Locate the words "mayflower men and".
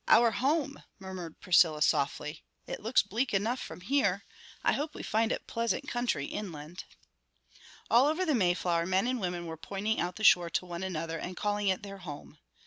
8.33-9.19